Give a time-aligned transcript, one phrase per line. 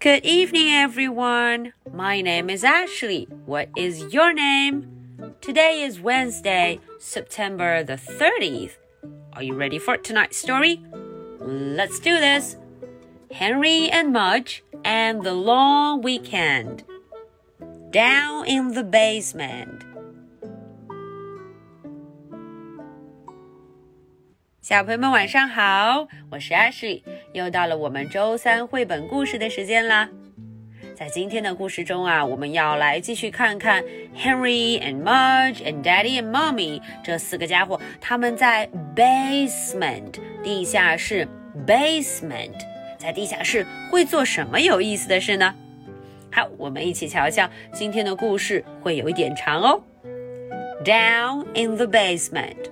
[0.00, 1.74] Good evening, everyone.
[1.92, 3.28] My name is Ashley.
[3.46, 5.34] What is your name?
[5.40, 8.78] Today is Wednesday, September the 30th.
[9.34, 10.82] Are you ready for tonight's story?
[11.38, 12.56] Let's do this.
[13.30, 16.82] Henry and Mudge and the long weekend.
[17.90, 19.84] Down in the basement.
[24.62, 27.02] 小朋友们晚上好，我是 Ashley，
[27.32, 30.08] 又到了我们周三绘本故事的时间啦。
[30.94, 33.82] 在今天的故事中啊，我们要来继续看看
[34.16, 40.14] Henry and Marge and Daddy and Mommy 这四个家伙，他们在 basement
[40.44, 41.26] 地下室
[41.66, 42.54] basement
[42.98, 45.52] 在地下室会做什么有意思的事呢？
[46.30, 49.82] 好，我们一起瞧瞧今天的故事会有一点长哦。
[50.84, 52.71] Down in the basement.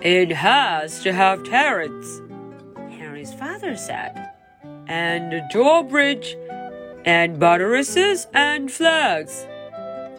[0.00, 2.22] It has to have turrets,
[2.88, 4.30] Henry's father said.
[4.88, 6.36] and a drawbridge,
[7.04, 9.46] and buttresses and flags.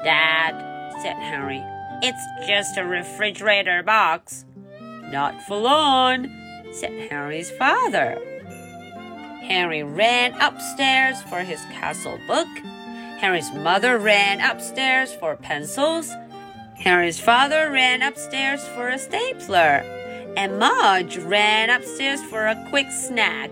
[0.04, 0.54] Dad,
[1.02, 1.62] said Henry,
[2.04, 4.46] it's just a refrigerator box.
[4.80, 6.30] Not for long,
[6.72, 8.18] said Henry's father.
[9.42, 12.48] Henry ran upstairs for his castle book.
[13.20, 16.12] Henry's mother ran upstairs for pencils.
[16.82, 19.86] Henry's father ran upstairs for a stapler.
[20.36, 23.52] And Mudge ran upstairs for a quick snack.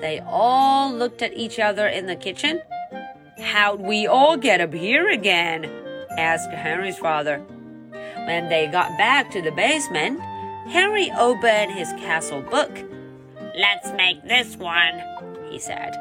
[0.00, 2.60] They all looked at each other in the kitchen.
[3.38, 5.70] How'd we all get up here again?
[6.18, 7.38] asked Henry's father.
[8.26, 10.20] When they got back to the basement,
[10.66, 12.76] Henry opened his castle book.
[13.56, 15.00] Let's make this one,
[15.50, 15.94] he said.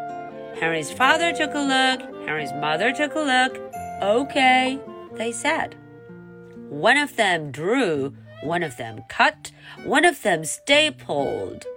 [0.59, 2.25] Henry's father took a look.
[2.25, 3.59] Henry's mother took a look.
[4.01, 4.79] Okay,
[5.13, 5.75] they said.
[6.73, 9.51] One of them drew, one of them cut,
[9.83, 11.67] one of them stapled.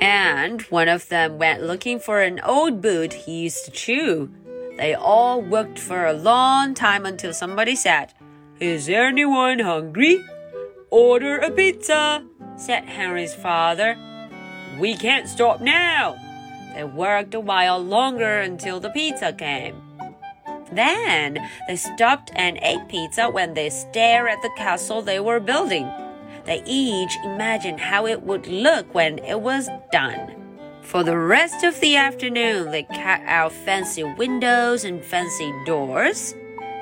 [0.00, 4.30] And one of them went looking for an old boot he used to chew.
[4.78, 8.14] They all worked for a long time until somebody said,
[8.58, 10.24] Is anyone hungry?
[10.88, 12.24] Order a pizza,
[12.56, 13.98] said Henry's father.
[14.78, 16.16] We can't stop now.
[16.74, 19.89] They worked a while longer until the pizza came.
[20.72, 25.90] Then they stopped and ate pizza when they stared at the castle they were building.
[26.46, 30.36] They each imagined how it would look when it was done.
[30.82, 36.34] For the rest of the afternoon, they cut out fancy windows and fancy doors.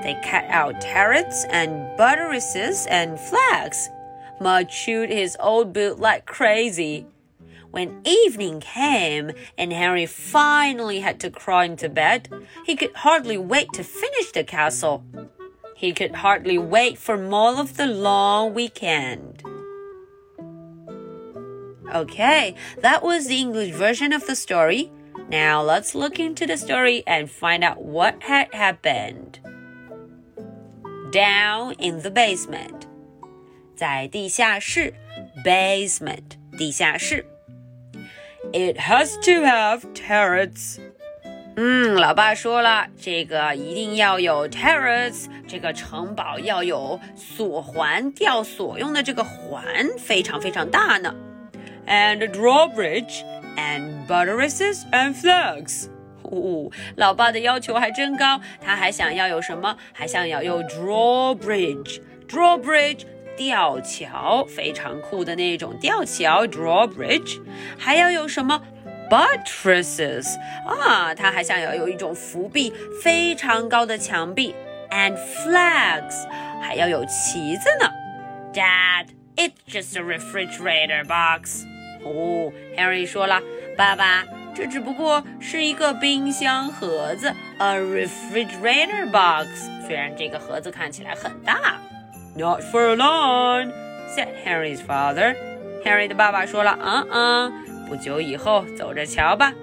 [0.03, 3.91] They cut out turrets and buttresses and flags.
[4.41, 7.07] Mudge chewed his old boot like crazy.
[7.72, 12.30] When evening came and Henry finally had to crawl into bed,
[12.66, 15.04] he could hardly wait to finish the castle.
[15.76, 19.44] He could hardly wait for more of the long weekend.
[21.94, 24.92] Okay, that was the English version of the story.
[25.30, 29.40] Now let's look into the story and find out what had happened.
[31.12, 32.88] Down in the basement.
[33.76, 34.94] 在地下室
[35.44, 37.26] basement 地下室
[38.52, 40.80] It has to have turrets.
[41.56, 49.64] 嗯，老爸说了，这个一定要有 turrets，这个城堡要有锁环，吊锁用的这个环
[50.00, 51.14] 非常非常大呢。
[51.86, 53.24] And a drawbridge,
[53.56, 55.86] and buttresses and flags.
[56.24, 59.78] 哦，老爸的要求还真高，他还想要有什么？
[59.92, 63.02] 还想要有 drawbridge，drawbridge
[63.38, 67.42] 吊桥，非常酷的那种吊桥 drawbridge，
[67.78, 68.62] 还要有什么？
[69.10, 70.26] buttresses
[70.66, 74.56] 啊，他还想要有一种伏壁，非常高的墙壁，
[74.90, 76.28] and flags
[76.62, 77.92] 还要有旗子呢。
[78.54, 81.64] Dad, it's just a refrigerator box.
[82.04, 83.42] 哦，Harry 说了，
[83.78, 84.24] 爸爸，
[84.56, 89.70] 这只不过是一个冰箱盒子，a refrigerator box。
[89.86, 91.80] 虽然这个盒子看起来很大。
[92.38, 93.72] Not for long,
[94.16, 95.36] said Harry's father.
[95.86, 97.54] Harry 的爸爸说了，嗯嗯。
[97.88, 99.54] 不久以后，走着瞧吧。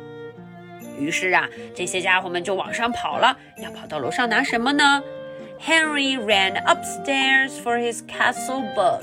[0.99, 3.37] 于是啊，这些家伙们就往上跑了。
[3.57, 5.03] 要跑到楼上拿什么呢？
[5.61, 9.03] Henry ran upstairs for his castle book.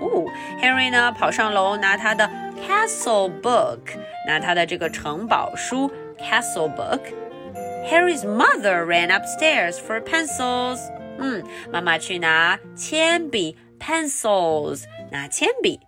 [0.00, 0.26] 哦，
[0.62, 2.28] Henry 呢跑上楼拿他的
[2.66, 3.80] castle book，
[4.26, 10.78] 拿他的这个城堡书 castle book。Harry's mother ran upstairs for pencils.
[11.19, 15.79] 嗯，妈妈去拿铅笔 pencils，拿铅笔。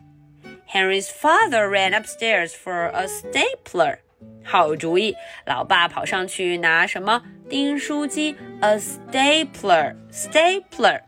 [0.71, 3.97] Henry's father ran upstairs for a stapler。
[4.43, 11.01] 好主意，老爸跑上去拿什么订书机？A stapler, stapler.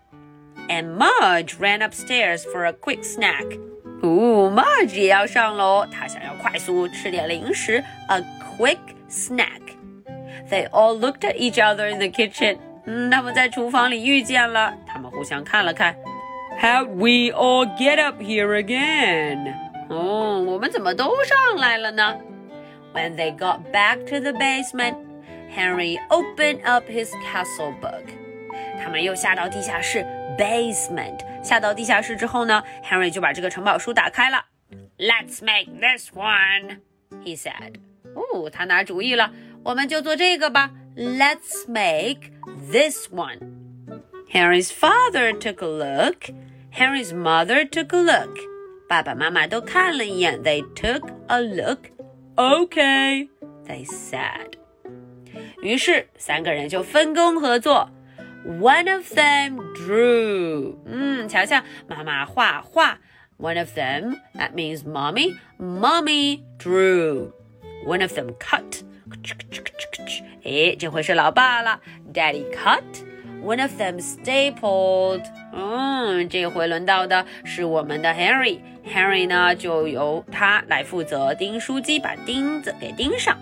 [0.67, 3.59] And Mudge ran upstairs for a quick snack.
[4.01, 4.97] 哦，Mudge
[8.09, 8.23] a
[8.57, 8.79] quick
[9.09, 9.61] snack.
[10.49, 12.57] They all looked at each other in the kitchen.
[12.85, 15.95] 嗯，他们在厨房里遇见了，他们互相看了看。
[16.59, 19.53] How we all get up here again？
[19.89, 22.17] 哦，我们怎么都上来了呢
[22.93, 24.95] ？When they got back to the basement,
[25.55, 28.03] Henry opened up his castle book.
[28.81, 30.05] 他们又下到地下室
[30.37, 31.19] basement。
[31.43, 34.45] 下到地下室之后呢，Henry 就把这个城堡书打开了。
[34.97, 36.79] Let's make this one,
[37.23, 37.75] he said.
[38.13, 39.31] 哦，他拿主意了，
[39.63, 40.71] 我们就做这个吧。
[40.96, 42.32] Let's make
[42.70, 43.38] this one.
[44.28, 46.30] Henry's father took a look.
[46.70, 48.36] Henry's mother took a look.
[48.88, 50.42] 爸爸妈妈都看了一眼。
[50.42, 51.90] They took a look.
[52.36, 53.28] Okay,
[53.66, 54.54] they said.
[55.62, 57.90] 于是三个人就分工合作。
[58.46, 60.76] One of them drew.
[60.86, 62.98] 嗯，瞧瞧，妈妈画画。
[63.38, 65.36] One of them, that means mommy.
[65.58, 67.32] Mommy drew.
[67.86, 68.82] One of them cut.
[70.44, 71.80] 哎，这回是老爸了。
[72.12, 72.82] Daddy cut.
[73.42, 75.22] One of them stapled.
[75.52, 83.38] 嗯，这回轮到的是我们的 Harry。Harry 呢，就由他来负责钉书机，把钉子给钉上。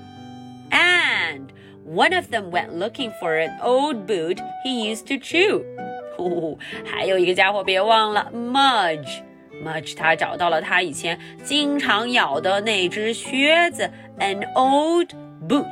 [0.71, 1.49] And
[1.87, 5.63] one of them went looking for an old boot he used to chew.
[6.17, 15.09] 呼，还有一个家伙别忘了 Mudge。Mudge 他找到了他以前经常咬的那只靴子，an old
[15.49, 15.67] boot.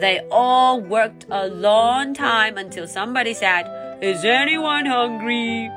[0.00, 3.66] They all worked a long time until somebody said,
[4.00, 5.70] "Is anyone hungry?"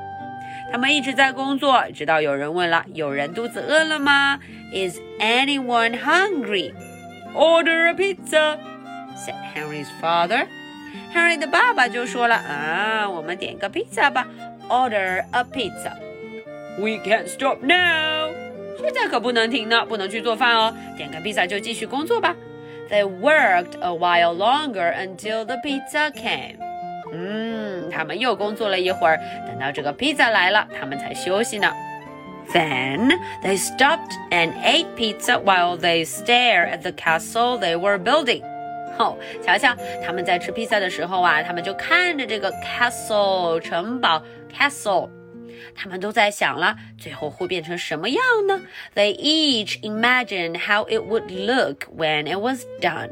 [0.70, 4.40] 他们一直在工作，直到有人问了：“有人肚子饿了吗？”
[4.72, 6.74] Is anyone hungry?
[7.34, 8.58] Order a pizza,
[9.16, 10.46] said Henry's father.
[11.14, 14.26] Henry 的爸爸就说了：“啊，我们点个披萨吧。
[14.68, 15.92] Order a pizza.
[16.78, 18.30] We can't stop now.
[18.80, 20.76] 现在可不能停呢，不能去做饭哦。
[20.96, 22.36] 点个披萨就继续工作吧。
[22.92, 26.56] They worked a while longer until the pizza came.
[27.12, 31.72] 嗯，他们又工作了一会儿，等到这个披萨来了，他们才休息呢。
[32.52, 33.12] Then
[33.42, 38.42] they stopped and ate pizza while they stared at the castle they were building.
[38.98, 45.08] 哦，瞧瞧，他们在吃披萨的时候啊，他们就看着这个 castle 城堡 castle，
[45.74, 48.62] 他们都在想了，最后会变成什么样呢？
[48.94, 53.10] They each imagined how it would look when it was done.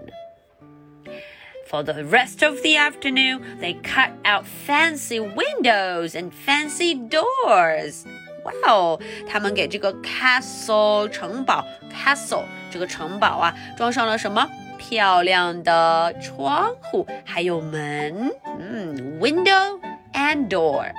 [1.69, 8.05] For the rest of the afternoon, they cut out fancy windows and fancy doors.
[8.44, 9.00] 哇哦！
[9.29, 14.49] 他们给这个 castle 城堡 castle 这个城堡啊，装上了什么
[14.79, 18.31] 漂亮的窗户，还有门，
[18.61, 19.81] 嗯，window
[20.12, 20.93] and door.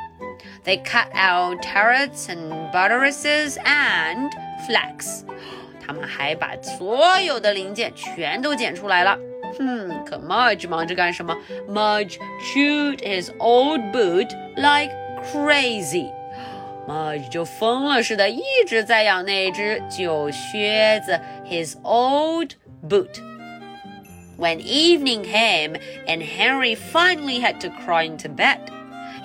[0.63, 4.29] They cut out turrets and buttresses and
[4.67, 5.23] flags.
[5.85, 9.17] 他们还把所有的零件全都剪出来了。
[9.57, 11.35] Hmm, 可 Mudge 忙着干什么？
[11.69, 14.91] Mudge chewed his old boot like
[15.31, 16.11] crazy.
[16.87, 21.19] Mudge 就疯了似的，一直在咬那只旧靴子，
[21.49, 22.51] his old
[22.87, 23.21] boot.
[24.37, 28.59] When evening came and Henry finally had to crawl into bed,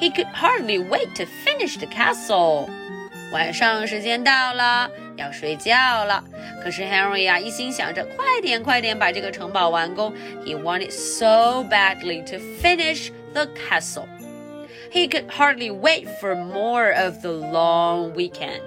[0.00, 2.68] he could hardly wait to finish the castle.
[3.32, 6.22] 晚上时间到了，要睡觉了。
[6.62, 10.12] 可是 Henry 呀，一心想着快点快点把这个城堡完工。
[10.44, 14.06] He wanted so badly to finish the castle.
[14.92, 18.60] He could hardly wait for more of the long weekend.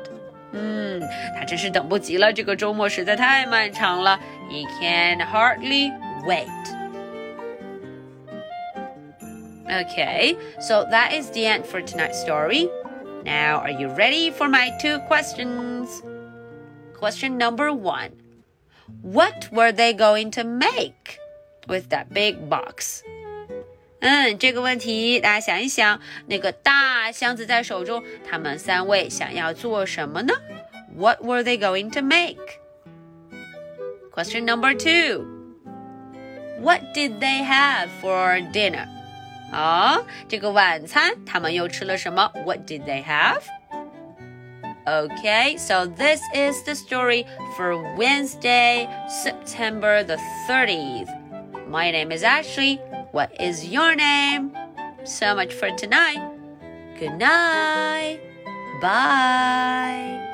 [0.52, 1.02] 嗯，
[1.38, 4.20] 他真是等不及了，这个周末实在太漫长了。
[4.50, 5.92] He can hardly
[6.26, 6.48] wait.
[9.70, 12.70] Okay, so that is the end for tonight's story.
[13.24, 16.04] Now, are you ready for my two questions?
[16.94, 18.12] Question number one
[19.02, 21.18] What were they going to make
[21.68, 23.02] with that big box?
[24.02, 30.34] 嗯，这个问题大家想一想，那个大箱子在手中，他们三位想要做什么呢？
[30.96, 32.38] What were they going to make?
[34.12, 35.26] Question number two.
[36.62, 38.88] What did they have for dinner?
[39.52, 42.32] 啊，这个晚餐他们又吃了什么？
[42.46, 43.42] What did they have?
[44.86, 47.26] Okay, so this is the story
[47.58, 51.10] for Wednesday, September the 30th.
[51.68, 52.80] My name is Ashley.
[53.12, 54.52] What is your name?
[55.04, 56.22] So much for tonight.
[57.00, 58.20] Good night.
[58.82, 60.29] Bye.